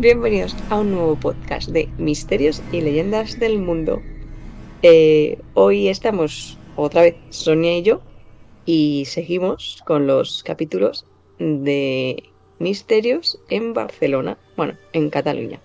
[0.00, 4.00] Bienvenidos a un nuevo podcast de Misterios y Leyendas del Mundo.
[4.80, 8.00] Eh, hoy estamos otra vez Sonia y yo
[8.64, 11.04] y seguimos con los capítulos
[11.38, 12.22] de
[12.58, 15.60] Misterios en Barcelona, bueno, en Cataluña.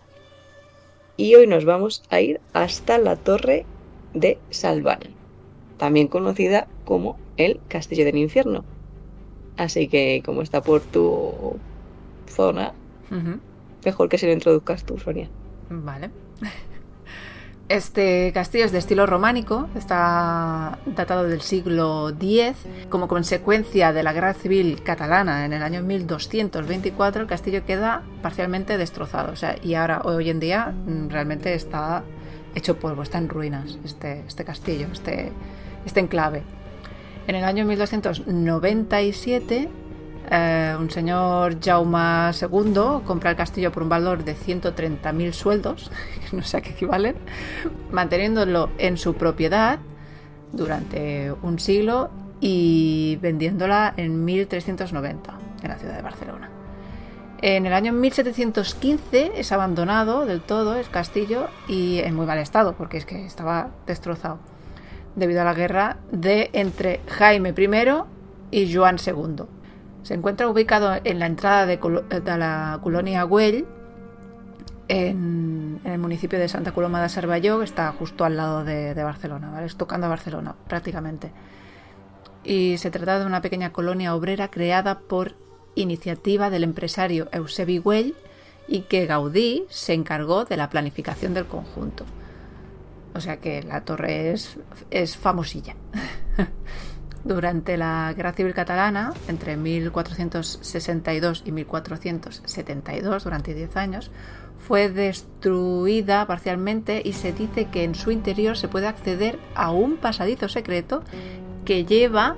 [1.15, 3.65] Y hoy nos vamos a ir hasta la Torre
[4.13, 4.99] de Salvan,
[5.77, 8.65] también conocida como el Castillo del Infierno.
[9.55, 11.55] Así que como está por tu
[12.27, 12.74] zona,
[13.85, 15.29] mejor que se lo introduzcas tú, Sonia.
[15.69, 16.09] Vale.
[17.67, 22.57] Este castillo es de estilo románico, está datado del siglo X.
[22.89, 28.77] Como consecuencia de la Guerra Civil Catalana en el año 1224, el castillo queda parcialmente
[28.77, 29.33] destrozado.
[29.33, 32.03] O sea, y ahora, hoy en día, mm, realmente está
[32.53, 35.31] hecho polvo, está en ruinas este, este castillo, este,
[35.87, 36.43] este enclave.
[37.25, 39.69] En el año 1297
[40.31, 45.91] eh, un señor Jaume II compra el castillo por un valor de 130.000 sueldos,
[46.31, 47.15] no sé a qué equivalen,
[47.91, 49.79] manteniéndolo en su propiedad
[50.51, 52.09] durante un siglo
[52.40, 56.49] y vendiéndola en 1390 en la ciudad de Barcelona.
[57.41, 62.73] En el año 1715 es abandonado del todo el castillo y en muy mal estado
[62.73, 64.40] porque es que estaba destrozado
[65.16, 67.78] debido a la guerra de entre Jaime I
[68.51, 69.54] y Joan II
[70.06, 71.79] se encuentra ubicado en la entrada de,
[72.38, 73.66] la colonia Güell,
[74.88, 79.50] en, el municipio de Santa Coloma de Cervelló, que está justo al lado de, Barcelona,
[79.50, 79.66] ¿vale?
[79.66, 81.31] Es tocando a Barcelona, prácticamente.
[82.44, 85.34] Y se trata de una pequeña colonia obrera creada por
[85.74, 88.13] iniciativa del empresario Eusebi Güell
[88.68, 92.06] y que Gaudí se encargó de la planificación del conjunto.
[93.16, 94.59] O sea que la torre es,
[94.91, 95.75] es famosilla.
[97.25, 104.12] Durante la Guerra Civil Catalana, entre 1462 y 1472, durante 10 años,
[104.68, 109.97] fue destruida parcialmente y se dice que en su interior se puede acceder a un
[109.97, 111.03] pasadizo secreto
[111.66, 112.38] que lleva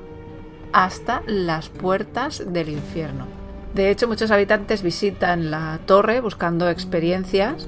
[0.72, 3.28] hasta las puertas del infierno.
[3.74, 7.68] De hecho, muchos habitantes visitan la torre buscando experiencias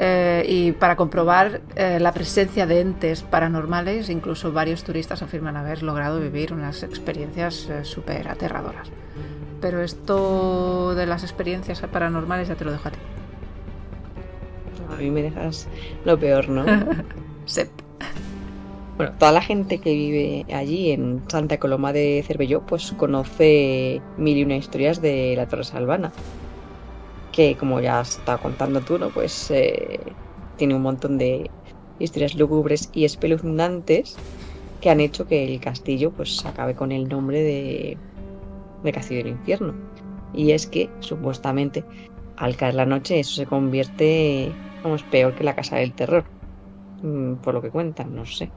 [0.00, 5.82] eh, y para comprobar eh, la presencia de entes paranormales, incluso varios turistas afirman haber
[5.82, 8.88] logrado vivir unas experiencias eh, súper aterradoras.
[9.60, 12.98] Pero esto de las experiencias paranormales ya te lo dejo a ti.
[14.92, 15.66] A mí me dejas
[16.04, 16.64] lo peor, ¿no?
[17.46, 17.68] Sep.
[18.96, 24.36] Bueno, toda la gente que vive allí en Santa Coloma de Cervelló, pues conoce mil
[24.36, 26.12] y una historias de la Torre Salvana
[27.38, 29.10] que como ya está contando tú, ¿no?
[29.10, 30.00] Pues eh,
[30.56, 31.48] tiene un montón de
[32.00, 34.16] historias lúgubres y espeluznantes
[34.80, 37.96] que han hecho que el castillo pues acabe con el nombre de,
[38.82, 39.72] de Castillo del Infierno.
[40.34, 41.84] Y es que supuestamente
[42.38, 44.50] al caer la noche eso se convierte,
[44.82, 46.24] vamos, peor que la Casa del Terror.
[47.04, 48.50] Mm, por lo que cuentan, no sé.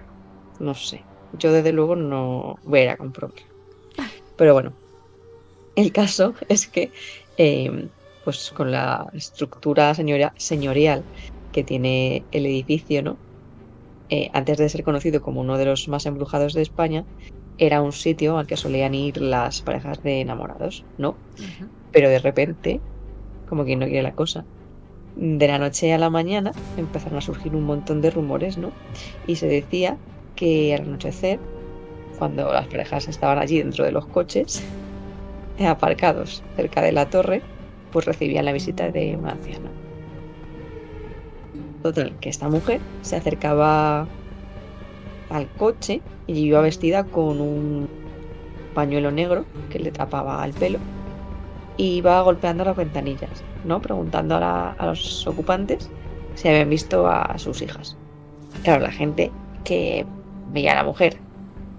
[0.60, 1.04] No sé.
[1.38, 3.46] Yo desde luego no voy a ir a comprobarlo.
[4.38, 4.74] Pero bueno,
[5.76, 6.92] el caso es que
[7.38, 7.88] eh,
[8.24, 11.06] pues con la estructura señorial
[11.52, 13.20] que tiene el edificio, ¿no?
[14.10, 17.06] Eh, antes de ser conocido como uno de los más embrujados de España,
[17.58, 21.22] era un sitio al que solían ir las parejas de enamorados, ¿no?
[21.92, 22.84] Pero de repente,
[23.46, 24.46] como quien no quiere la cosa,
[25.16, 28.76] de la noche a la mañana empezaron a surgir un montón de rumores, ¿no?
[29.24, 30.00] Y se decía
[30.36, 31.42] que al anochecer,
[32.16, 34.68] cuando las parejas estaban allí dentro de los coches,
[35.58, 37.46] aparcados cerca de la torre,
[37.92, 39.70] pues recibía la visita de una anciana.
[41.82, 44.08] Total, que esta mujer se acercaba
[45.30, 47.90] al coche y iba vestida con un
[48.74, 50.80] pañuelo negro que le tapaba el pelo
[51.78, 53.82] y iba golpeando las ventanillas, ¿no?
[53.82, 55.90] Preguntando a, los ocupantes
[56.36, 57.98] si habían visto a sus hijas.
[58.64, 59.32] Claro, la gente
[59.64, 60.06] que
[60.52, 61.18] veía a la mujer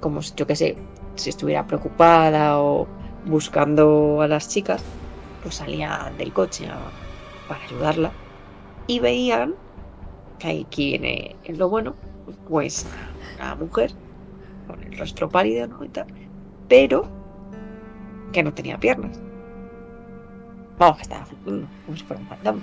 [0.02, 0.76] como yo que sé,
[1.14, 2.86] si estuviera preocupada o
[3.24, 4.84] buscando a las chicas,
[5.42, 6.68] pues salían del coche
[7.48, 8.12] para ayudarla
[8.86, 9.54] y veían
[10.38, 11.94] que aquí viene lo bueno,
[12.48, 12.86] pues
[13.38, 13.92] la mujer
[14.66, 15.84] con el rostro pálido, ¿no?
[15.84, 16.06] Y tal,
[16.68, 17.08] pero
[18.32, 19.20] que no tenía piernas.
[20.78, 22.62] Vamos, que estaba como si fuera un fantasma.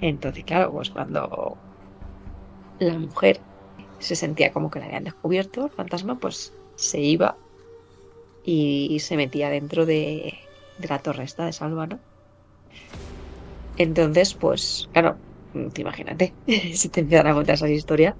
[0.00, 1.56] Entonces, claro, pues cuando
[2.78, 3.40] la mujer
[3.98, 7.36] se sentía como que la habían descubierto, el fantasma, pues se iba
[8.44, 10.34] y se metía dentro de,
[10.76, 12.02] de la torre esta de Salva, ¿no?
[13.76, 15.20] Entonces, pues, claro,
[15.72, 16.36] te imagínate,
[16.74, 18.16] si te empiezan a contar esa historia,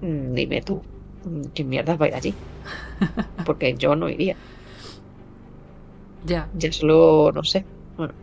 [0.00, 0.82] mm, dime tú,
[1.24, 2.40] mm, ¿quién mierda va a ir allí?
[3.46, 4.38] Porque yo no iría.
[6.22, 6.50] Ya.
[6.52, 7.66] Ya solo, no sé.
[7.96, 8.14] Bueno,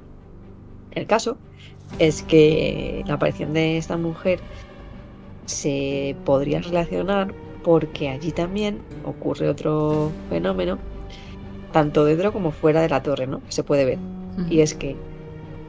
[0.91, 1.41] el caso
[1.97, 4.45] es que la aparición de esta mujer
[5.45, 10.83] se podría relacionar porque allí también ocurre otro fenómeno,
[11.71, 13.41] tanto dentro como fuera de la torre, ¿no?
[13.49, 13.99] Se puede ver.
[14.49, 14.95] Y es que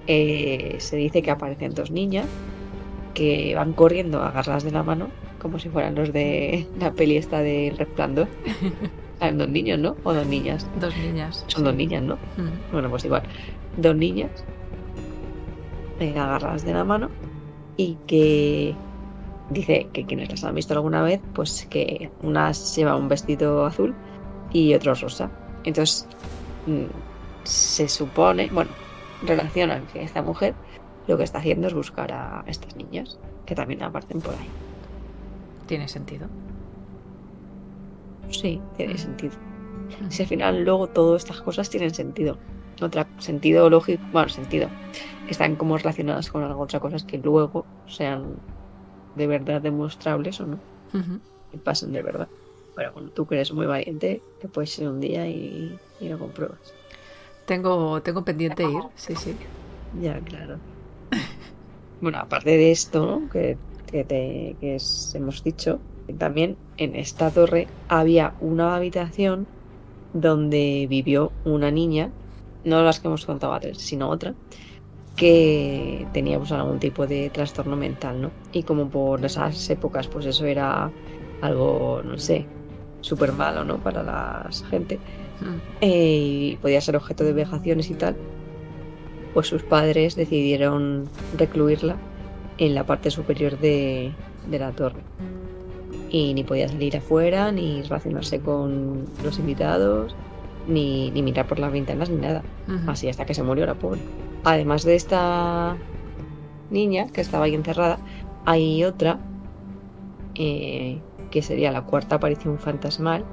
[0.06, 2.26] eh, se dice que aparecen dos niñas
[3.14, 5.08] que van corriendo agarradas de la mano,
[5.40, 8.28] como si fueran los de la peli esta del resplandor.
[9.20, 9.96] Son dos niños, ¿no?
[10.02, 10.66] O dos niñas.
[10.80, 11.44] Dos niñas.
[11.46, 12.18] Son dos niñas, ¿no?
[12.72, 13.22] Bueno, pues igual.
[13.76, 14.44] Dos niñas
[16.00, 17.08] eh, agarradas de la mano
[17.76, 18.74] y que
[19.50, 23.94] dice que quienes las han visto alguna vez, pues que una lleva un vestido azul
[24.52, 25.30] y otro rosa.
[25.64, 26.08] Entonces,
[26.66, 26.86] mm,
[27.44, 28.74] se supone, bueno,
[29.20, 30.56] relacionan que esta mujer
[31.06, 34.48] lo que está haciendo es buscar a estas niñas, que también aparecen por ahí.
[35.66, 36.28] Tiene sentido.
[38.28, 38.98] Sí, tiene Mm.
[38.98, 39.36] sentido.
[40.10, 42.40] Si al final luego todas estas cosas tienen sentido.
[42.80, 44.70] Otra sentido lógico, bueno, sentido.
[45.28, 48.36] Están como relacionadas con algo, otra cosa es que luego sean
[49.14, 50.62] de verdad demostrables o no.
[50.94, 51.20] Ujú.
[51.52, 52.28] Y pasen de verdad.
[52.74, 56.18] Pero bueno, tú que eres muy valiente, te puedes ir un día y, y lo
[56.18, 56.76] compruebas.
[57.44, 59.40] Tengo, tengo pendiente ir, sí, sí.
[59.90, 60.62] Ya, claro.
[62.00, 63.28] Bueno, aparte de esto, ¿no?
[63.28, 65.84] que, que, te, que es- hemos dicho,
[66.18, 69.48] también en esta torre había una habitación
[70.12, 72.12] donde vivió una niña,
[72.64, 74.36] no las que hemos contado antes, sino otra,
[75.16, 78.36] que tenía pues, algún tipo de trastorno mental, ¿no?
[78.52, 80.92] Y como por esas épocas, pues eso era
[81.40, 82.50] algo, no sé,
[83.02, 83.76] súper malo, ¿no?
[83.78, 84.98] Para la gente
[85.40, 85.60] Mm.
[85.80, 88.14] eh, y podía ser objeto de vejaciones y tal,
[89.34, 91.96] pues sus padres decidieron recluirla
[92.58, 94.12] en la parte superior de,
[94.48, 95.02] de la torre.
[96.10, 100.14] Y ni podía salir afuera, ni relacionarse con los invitados,
[100.68, 102.42] ni, ni mirar por las ventanas, ni nada.
[102.86, 104.00] Así hasta que se murió la pobre.
[104.44, 105.76] Además de esta
[106.70, 107.98] niña que estaba ahí encerrada,
[108.44, 109.18] hay otra
[110.36, 113.24] eh, que sería la cuarta aparición fantasmal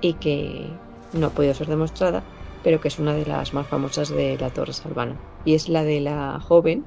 [0.00, 0.78] y que
[1.12, 2.24] no ha podido ser demostrada,
[2.62, 5.16] pero que es una de las más famosas de la Torre Salvana.
[5.44, 6.84] Y es la de la joven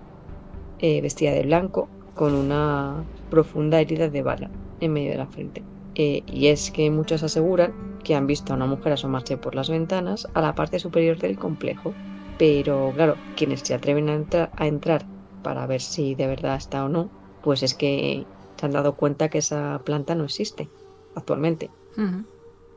[0.79, 5.63] eh, vestida de blanco con una profunda herida de bala en medio de la frente.
[5.95, 7.73] Eh, y es que muchos aseguran
[8.03, 11.38] que han visto a una mujer asomarse por las ventanas a la parte superior del
[11.38, 11.93] complejo.
[12.38, 15.05] Pero claro, quienes se atreven a, entra- a entrar
[15.43, 17.11] para ver si de verdad está o no,
[17.41, 18.25] pues es que
[18.62, 20.69] se han dado cuenta que esa planta no existe
[21.16, 21.72] actualmente.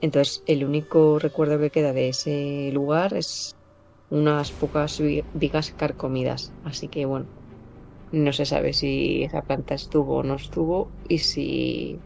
[0.00, 3.54] Entonces, el único recuerdo que queda de ese lugar es
[4.10, 6.52] unas pocas vi- vigas carcomidas.
[6.62, 7.26] Así que, bueno,
[8.12, 12.00] no se sabe si esa planta estuvo o no estuvo y si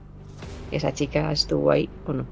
[0.72, 2.26] esa chica estuvo ahí o no.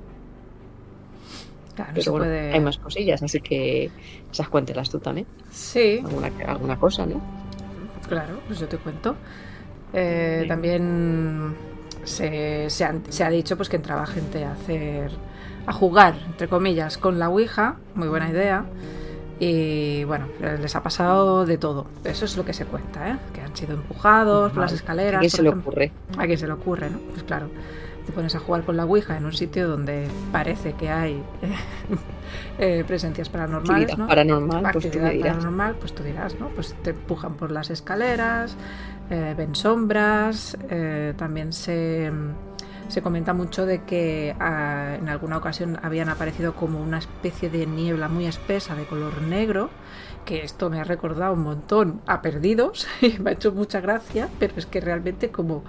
[1.75, 3.91] Claro, no Pero se bueno, puede- hay más cosillas, así que
[4.33, 5.27] esas cuéntelas tú también.
[5.51, 7.21] Sí, Alguna, alguna cosa, ¿no?
[8.09, 9.17] Claro, pues yo te cuento.
[9.97, 10.49] Eh, Sí.
[10.49, 11.55] También
[12.05, 15.11] se, se han- se ha dicho pues que entraba gente a hacer
[15.67, 18.65] a jugar, entre comillas, con la Ouija, muy buena idea.
[19.41, 21.87] Y bueno, les ha pasado de todo.
[22.05, 23.17] Eso es lo que se cuenta, ¿eh?
[23.35, 25.19] Que han sido empujados por las escaleras.
[25.19, 25.93] ¿A quién se le ocurre?
[26.17, 26.99] ¿A quién se le ocurre, no?
[27.11, 27.49] Pues claro,
[28.07, 31.21] te pones a jugar con la Ouija en un sitio donde parece que hay
[32.59, 34.07] eh, presencias paranormales, Actividad ¿no?
[34.07, 35.33] paranormal, pues tú Actividad me dirás.
[35.37, 36.49] paranormal, pues tú dirás, ¿no?
[36.51, 38.57] Pues te empujan por las escaleras,
[39.11, 42.11] eh, ven sombras, eh, también se,
[42.89, 47.67] se comenta mucho de que ah, en alguna ocasión habían aparecido como una especie de
[47.67, 49.71] niebla muy espesa de color negro,
[50.25, 54.29] que esto me ha recordado un montón a Perdidos y me ha hecho mucha gracia,
[54.39, 55.65] pero es que realmente como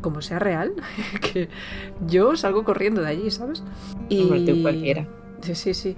[0.00, 0.74] como sea real,
[1.20, 1.48] que
[2.06, 3.64] yo salgo corriendo de allí, ¿sabes?
[4.08, 4.28] Tú
[4.62, 5.08] cualquiera.
[5.42, 5.96] Sí, sí, sí.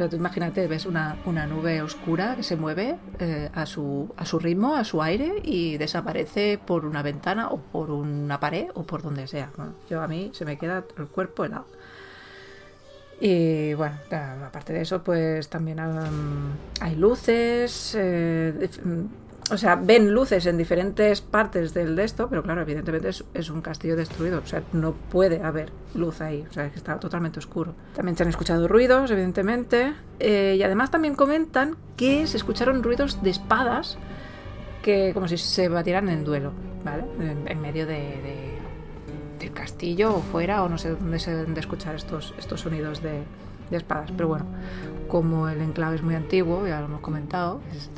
[0.00, 4.24] Pero tú imagínate, ves una, una nube oscura que se mueve eh, a, su, a
[4.24, 8.84] su ritmo, a su aire y desaparece por una ventana o por una pared o
[8.84, 9.50] por donde sea.
[9.90, 11.66] Yo a mí se me queda el cuerpo helado.
[13.20, 13.98] Y bueno,
[14.46, 15.78] aparte de eso, pues también
[16.80, 17.94] hay luces.
[17.94, 18.70] eh,
[19.50, 23.60] o sea, ven luces en diferentes partes del de esto, pero claro, evidentemente es, un
[23.60, 27.74] castillo destruido, o sea, no puede haber luz ahí, o sea, está totalmente oscuro.
[27.94, 33.22] También se han escuchado ruidos, evidentemente, eh, y además también comentan que se escucharon ruidos
[33.22, 33.98] de espadas
[34.82, 36.52] que como si se batieran en duelo,
[36.84, 37.04] ¿vale?
[37.46, 38.58] En, medio de,
[39.38, 43.02] del castillo o fuera, o no sé dónde se deben de escuchar estos, estos sonidos
[43.02, 43.22] de,
[43.70, 44.46] de espadas, pero bueno,
[45.08, 47.90] como el enclave es muy antiguo, ya lo hemos comentado, es,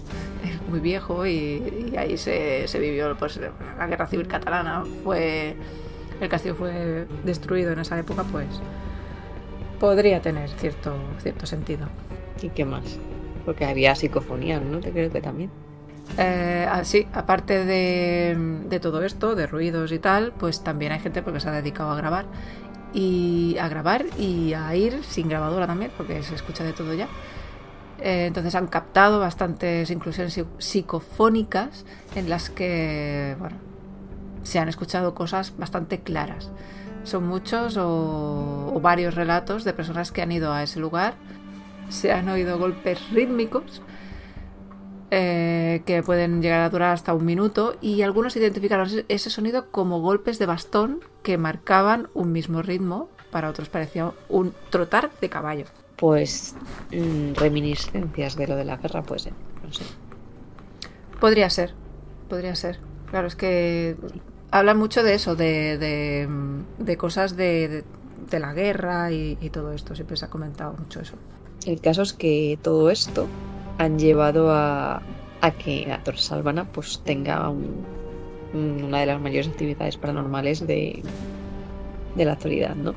[0.69, 3.41] muy viejo y, ahí se, se, vivió pues,
[3.79, 5.57] la guerra civil catalana, fue
[6.23, 8.47] el castillo fue destruido en esa época, pues
[9.81, 11.89] podría tener cierto, cierto sentido.
[12.41, 12.85] ¿Y qué más?
[13.45, 14.79] Porque había psicofonía, ¿no?
[14.79, 15.51] Te creo que también.
[16.19, 18.37] Eh, ah, sí, aparte de,
[18.69, 21.91] de, todo esto, de ruidos y tal, pues también hay gente porque se ha dedicado
[21.91, 22.27] a grabar
[22.95, 27.09] y a grabar y a ir sin grabadora también, porque se escucha de todo ya.
[28.03, 31.85] Eh, entonces han captado bastantes inclusiones psicofónicas
[32.17, 33.57] en las que, bueno,
[34.43, 36.51] se han escuchado cosas bastante claras.
[37.05, 41.15] Son muchos o, varios relatos de personas que han ido a ese lugar,
[41.91, 43.83] se han oído golpes rítmicos
[45.13, 50.01] eh, que pueden llegar a durar hasta un minuto y algunos identificaron ese sonido como
[50.01, 55.67] golpes de bastón que marcaban un mismo ritmo, para otros parecía un trotar de caballo.
[56.03, 56.57] Pues
[56.91, 59.29] mm, reminiscencias de lo de la guerra, pues
[59.63, 59.85] no sé.
[61.21, 61.75] Podría ser,
[62.29, 62.81] podría ser.
[63.09, 63.95] Claro, es que
[64.51, 65.79] hablan mucho de eso, de,
[66.77, 67.85] de, cosas de,
[68.29, 71.15] de, la guerra y, y todo esto, siempre se ha comentado mucho eso.
[71.67, 73.29] El caso es que todo esto
[73.79, 75.03] han llevado a,
[75.41, 81.01] a que la Torre Salvana pues tenga una de las mayores actividades paranormales de,
[82.17, 82.93] de la actualidad, ¿no?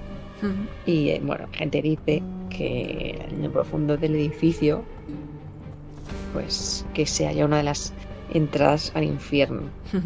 [0.86, 4.84] Y eh, bueno, gente dice que en el profundo del edificio,
[6.34, 7.94] pues que se haya una de las
[8.34, 9.63] entradas al infierno.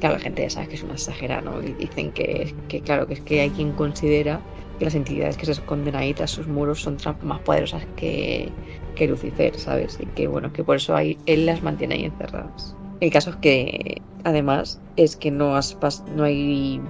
[0.00, 1.60] Claro, la gente ya sabe que es una exagerada, ¿no?
[1.60, 4.40] Y dicen que, que, claro, que es que hay quien considera
[4.78, 8.48] que las entidades que se esconden ahí tras sus muros son más poderosas que,
[8.94, 9.98] que Lucifer, ¿sabes?
[10.00, 12.76] Y que bueno, que por eso hay, él las mantiene ahí encerradas.
[13.00, 15.76] El caso es que, además, es que no, has
[16.14, 16.80] no hay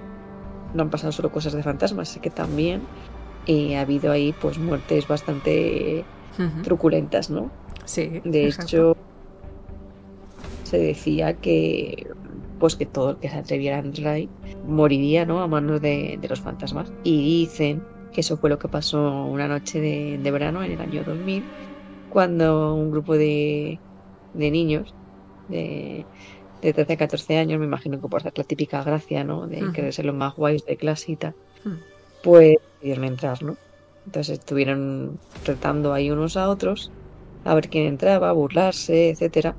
[0.74, 2.82] no han pasado solo cosas de fantasmas, es que también
[3.46, 6.04] eh, ha habido ahí pues muertes bastante
[6.62, 7.50] truculentas, ¿no?
[7.84, 8.20] Sí.
[8.24, 8.96] De hecho,
[10.64, 12.06] se decía que
[12.58, 14.20] pues que todo el que se atreviera a entrar
[14.66, 15.40] moriría, ¿no?
[15.40, 16.92] A manos de, los fantasmas.
[17.04, 17.82] Y dicen
[18.12, 21.44] que eso fue lo que pasó una noche de, verano en el año 2000,
[22.10, 23.78] cuando un grupo de,
[24.34, 24.94] de niños
[25.48, 26.04] de
[26.62, 29.46] de 13 a 14 años, me imagino que por ser la típica gracia, ¿no?
[29.46, 30.76] De querer ser los más guays de
[31.16, 31.34] tal,
[32.22, 33.56] pues decidieron entrar, ¿no?
[34.06, 36.90] Entonces estuvieron tratando ahí unos a otros,
[37.44, 39.54] a ver quién entraba, burlarse, etcétera.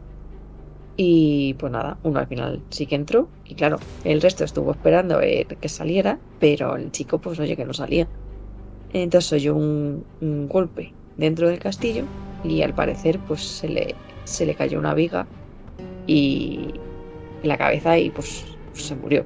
[0.97, 5.15] Y pues nada, uno al final sí que entró, y claro, el resto estuvo esperando
[5.15, 8.07] a ver que saliera, pero el chico pues oye que no salía.
[8.91, 12.03] Entonces oyó un, un golpe dentro del castillo
[12.43, 15.27] y al parecer pues se le, se le cayó una viga
[16.07, 16.73] y,
[17.43, 19.25] la cabeza y pues, se murió,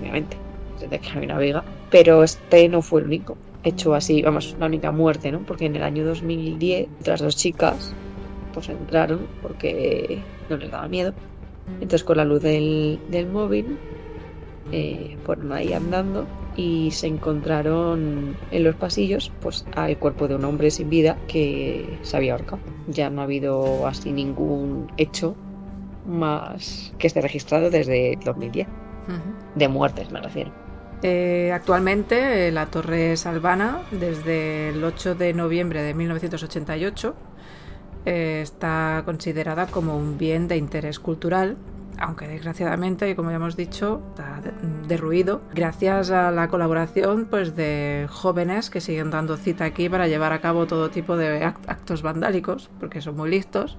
[0.00, 0.36] obviamente,
[0.80, 1.64] desde que había una viga.
[1.90, 5.40] Pero este no fue el único hecho así, vamos, la única muerte, ¿no?
[5.40, 7.92] Porque en el año 2010 otras dos chicas
[8.54, 10.18] pues entraron porque
[10.48, 11.12] no les daba miedo.
[11.74, 13.76] Entonces con la luz del, del móvil
[14.72, 20.44] eh, fueron ahí andando y se encontraron en los pasillos pues al cuerpo de un
[20.44, 22.60] hombre sin vida que se había ahorcado.
[22.88, 25.36] Ya no ha habido así ningún hecho
[26.06, 28.66] más que esté registrado desde 2010.
[29.54, 30.52] De muertes, me refiero.
[31.02, 37.14] Eh, actualmente, eh, la Torre Salvana, desde el 8 de noviembre de 1988,
[38.06, 41.56] eh, está considerada como un bien de interés cultural,
[41.98, 44.40] aunque desgraciadamente, como ya hemos dicho, está
[44.88, 50.32] derruido, gracias a la colaboración pues, de jóvenes que siguen dando cita aquí para llevar
[50.32, 53.76] a cabo todo tipo de actos vandálicos, porque son muy listos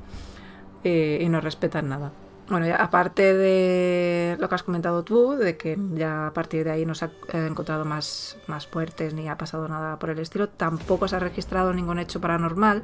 [0.84, 2.12] y, no respetan nada.
[2.50, 6.86] Bueno, aparte de lo que has comentado tú, de que ya a partir de ahí
[6.86, 10.48] no se ha eh, encontrado más, más muertes ni ha pasado nada por el estilo,
[10.48, 12.84] tampoco se ha registrado ningún hecho paranormal,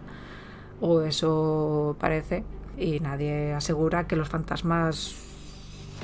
[0.82, 2.44] o eso parece,
[2.78, 5.16] y nadie asegura que los fantasmas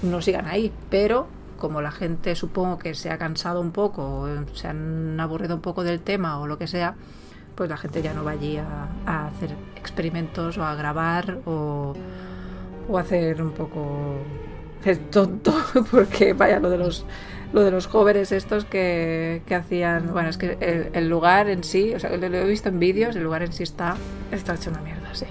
[0.04, 1.28] no sigan ahí, pero
[1.58, 5.84] como la gente supongo que se ha cansado un poco, se han aburrido un poco
[5.84, 6.96] del tema o lo que sea,
[7.60, 11.94] pues la gente ya no va allí a, hacer experimentos o a grabar o,
[12.88, 14.16] o hacer un poco
[14.86, 15.54] el tonto,
[15.92, 17.06] porque vaya lo de los
[17.52, 21.94] lo de los jóvenes estos que, que hacían, bueno, es que el, lugar en sí,
[21.94, 23.98] o sea, lo, he visto en vídeos, el lugar en sí está,
[24.32, 25.26] está hecho una mierda, sí.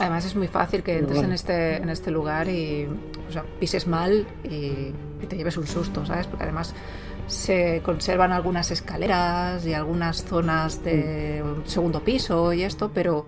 [0.00, 2.88] Además es muy fácil que entres en, este, en este lugar y
[3.26, 4.92] o sea, pises mal y,
[5.26, 6.26] te lleves un susto, ¿sabes?
[6.26, 6.74] Porque además
[7.32, 13.26] se conservan algunas escaleras y algunas zonas de segundo piso y esto, pero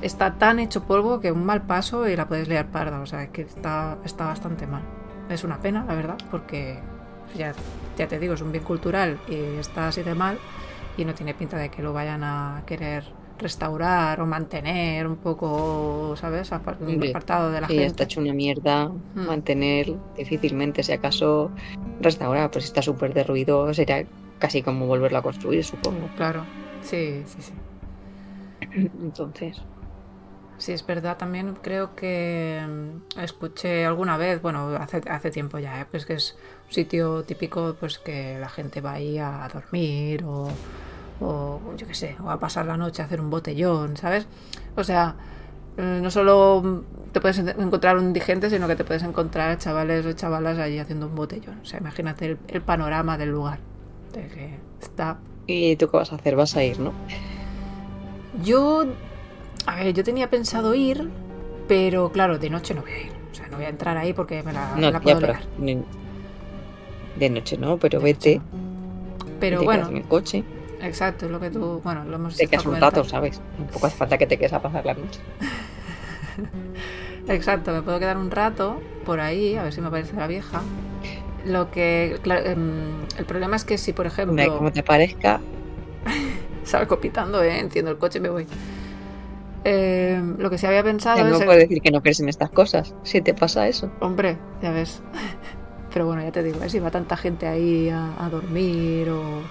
[0.00, 3.30] está tan hecho polvo que un mal paso y la puedes liar parda, o sea,
[3.30, 4.82] que está, está bastante mal.
[5.28, 6.80] Es una pena, la verdad, porque
[7.36, 7.52] ya,
[7.98, 10.38] ya te digo, es un bien cultural y está así de mal
[10.96, 13.04] y no tiene pinta de que lo vayan a querer
[13.40, 16.52] restaurar o mantener un poco, ¿sabes?
[16.52, 17.86] apartado de la gente.
[17.86, 19.26] está hecho una mierda, mm.
[19.26, 21.50] mantener difícilmente, si acaso
[22.00, 24.04] restaurar, pues si está súper derruido, sería
[24.38, 26.08] casi como volverlo a construir, supongo.
[26.16, 26.44] Claro,
[26.82, 27.52] sí, sí, sí.
[29.02, 29.60] Entonces.
[30.58, 35.80] Sí, es verdad, también creo que mm, escuché alguna vez, bueno, hace, hace tiempo ya,
[35.80, 35.86] ¿eh?
[35.90, 40.50] pues que es un sitio típico pues que la gente va ahí a dormir o
[41.20, 44.26] o yo qué sé, o a pasar la noche a hacer un botellón, ¿sabes?
[44.76, 45.16] O sea,
[45.76, 50.12] eh, no solo te puedes encontrar un indigente, sino que te puedes encontrar chavales o
[50.12, 51.58] chavalas allí haciendo un botellón.
[51.60, 53.58] O sea, imagínate el, panorama del lugar.
[54.12, 55.18] De que está...
[55.46, 56.36] ¿Y tú qué vas a hacer?
[56.36, 56.92] Vas a ir, ¿no?
[58.44, 58.84] Yo...
[59.66, 61.10] A ver, yo tenía pensado ir,
[61.68, 63.12] pero claro, de noche no voy a ir.
[63.30, 65.40] O sea, no voy a entrar ahí porque me la, no, puedo ya,
[67.16, 68.40] De noche no, pero vete.
[69.38, 69.88] Pero bueno.
[69.88, 70.44] En el coche.
[70.82, 71.80] Exacto, es lo que tú.
[71.84, 73.40] Bueno, lo hemos Te quedas un rato, ¿sabes?
[73.58, 75.20] Un poco hace falta que te quedes a pasar la noche.
[77.28, 80.62] Exacto, me puedo quedar un rato por ahí, a ver si me aparece la vieja.
[81.44, 82.18] Lo que.
[82.24, 84.56] Em, el problema es que si, por ejemplo.
[84.56, 85.40] Como te parezca.
[86.64, 87.58] Salgo pitando, ¿eh?
[87.58, 88.46] Enciendo el coche y me voy.
[89.64, 92.94] Em, lo que se había pensado no puedes decir que no crees en estas cosas,
[93.02, 93.90] si te pasa eso.
[94.00, 95.02] Hombre, ya ves.
[95.92, 96.70] Pero bueno, ya te digo, ¿eh?
[96.70, 99.42] si va tanta gente ahí a dormir o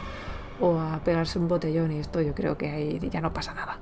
[0.61, 3.79] o a pegarse un botellón y esto yo creo que ahí ya no pasa nada.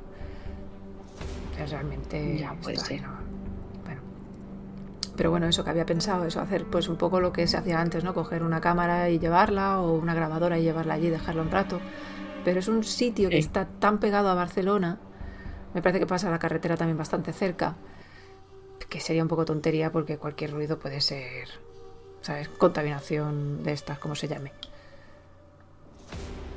[1.70, 3.02] realmente ya puede ser.
[3.84, 4.02] Bueno.
[5.16, 7.82] Pero bueno, eso que había pensado, eso hacer pues un poco lo que se hacía
[7.82, 8.14] antes, ¿no?
[8.14, 11.80] Coger una cámara y llevarla o una grabadora y llevarla allí y dejarla un rato.
[12.46, 15.00] Pero es un sitio que está tan pegado a Barcelona,
[15.74, 17.76] me parece que pasa la carretera también bastante cerca,
[18.90, 21.50] que sería un poco tontería porque cualquier ruido puede ser,
[22.22, 22.48] ¿sabes?
[22.50, 24.54] Contaminación de estas, como se llame.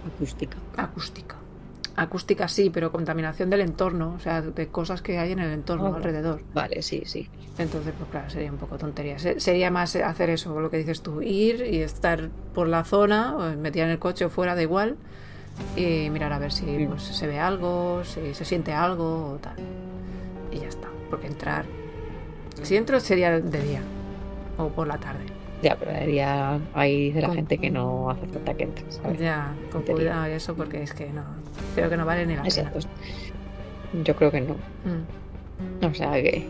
[0.07, 0.57] Acústica.
[0.77, 1.37] Acústica.
[1.97, 5.95] Acústica sí, pero contaminación del entorno, o sea, de cosas que hay en el entorno
[5.95, 6.43] alrededor.
[6.55, 7.29] Vale, sí, sí.
[7.59, 9.19] Entonces, pues claro, sería un poco tontería.
[9.19, 13.85] Sería más hacer eso, lo que dices tú, ir y estar por la zona, meter
[13.85, 14.97] en el coche o fuera, da igual,
[15.77, 16.89] y mirar a ver si mm.
[16.89, 19.57] pues, se ve algo, si se siente algo o tal.
[20.53, 21.67] Y ya está, porque entrar...
[22.63, 23.83] Si entro sería de día
[24.59, 25.40] o por la tarde.
[25.63, 29.01] Ya, pero debería ahí dice la gente que no hace falta que entres.
[29.19, 31.23] Ya, con cuidado y eso, porque es que no.
[31.75, 32.73] Creo que no vale ni la pena.
[34.05, 34.55] Yo creo que no.
[34.55, 35.85] Mm.
[35.85, 36.47] O sea que.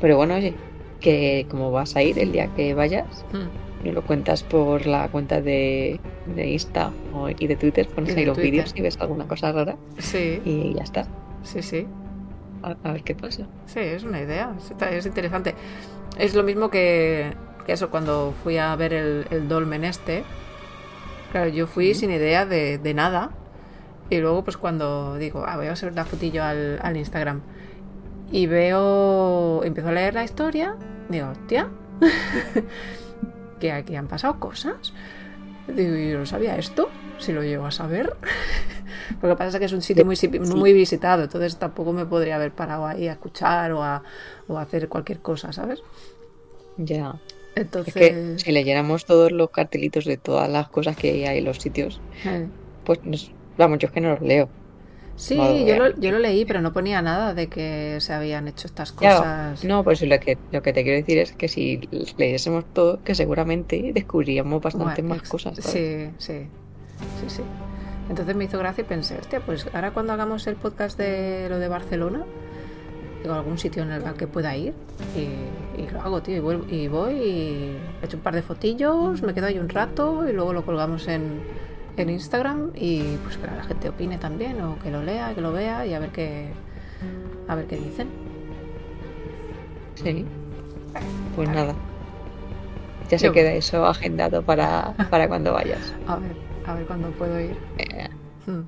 [0.00, 0.54] Pero bueno, oye,
[1.00, 3.88] que como vas a ir el día que vayas, mm.
[3.88, 6.92] lo cuentas por la cuenta de, de Insta
[7.38, 9.76] y de Twitter, pones ahí los vídeos y ves alguna cosa rara.
[9.98, 10.40] Sí.
[10.44, 11.08] Y ya está.
[11.42, 11.86] Sí, sí.
[12.62, 13.46] A, a ver qué pasa.
[13.66, 14.54] Sí, es una idea.
[14.92, 15.54] Es interesante.
[16.18, 17.32] Es lo mismo que
[17.66, 20.24] que eso, cuando fui a ver el, dolmen este,
[21.32, 23.32] claro, yo fui sin idea de, nada.
[24.08, 27.40] Y luego, pues cuando digo, ah, voy a hacer una fotillo al, al Instagram.
[28.30, 30.76] Y veo, empiezo a leer la historia,
[31.08, 31.68] digo, hostia,
[33.60, 34.92] que aquí han pasado cosas.
[35.66, 38.16] Digo, yo no sabía esto, si lo llego a saber.
[39.22, 40.16] Lo que pasa es que es un sitio muy,
[40.54, 44.02] muy visitado, entonces tampoco me podría haber parado ahí a escuchar o a,
[44.48, 45.82] o a hacer cualquier cosa, ¿sabes?
[46.76, 47.14] Ya.
[47.56, 47.96] Entonces...
[47.96, 51.58] Es que si leyéramos todos los cartelitos de todas las cosas que hay en los
[51.58, 52.46] sitios, eh.
[52.84, 53.00] pues
[53.58, 54.48] vamos, yo es que no los leo.
[55.16, 58.66] Sí, yo lo, yo lo, leí, pero no ponía nada de que se habían hecho
[58.66, 59.64] estas cosas.
[59.64, 61.88] no, pues lo que, lo que te quiero decir es que si
[62.18, 65.56] leyésemos todo, que seguramente descubriríamos bastante más cosas.
[65.56, 66.46] Sí, sí,
[66.98, 67.42] sí, sí.
[68.10, 71.58] Entonces me hizo gracia y pensé, hostia, pues ahora cuando hagamos el podcast de lo
[71.58, 72.24] de Barcelona,
[73.34, 74.74] algún sitio en el que pueda ir
[75.16, 76.36] y, lo hago, tío,
[76.68, 80.32] y, voy y he hecho un par de fotillos, me quedo ahí un rato y
[80.32, 81.40] luego lo colgamos en,
[81.96, 85.52] en Instagram y pues que la gente opine también o que lo lea, que lo
[85.52, 86.50] vea y a ver qué
[87.48, 88.08] a ver qué dicen.
[89.94, 90.24] Sí.
[91.34, 91.74] Pues nada.
[93.10, 95.92] Ya se queda eso agendado para, para cuando vayas.
[96.06, 96.32] A ver,
[96.66, 97.56] a ver cuándo puedo ir.
[97.78, 98.08] Eh.
[98.46, 98.62] Hmm.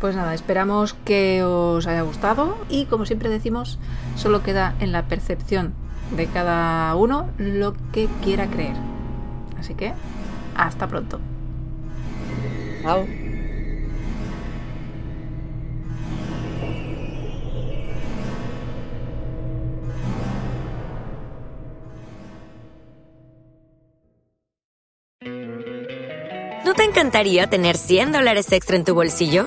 [0.00, 3.78] Pues nada, esperamos que os haya gustado y como siempre decimos,
[4.16, 5.74] solo queda en la percepción
[6.16, 8.76] de cada uno lo que quiera creer.
[9.58, 9.92] Así que,
[10.56, 11.20] hasta pronto.
[12.82, 13.04] Chao.
[26.64, 29.46] ¿No te encantaría tener 100 dólares extra en tu bolsillo?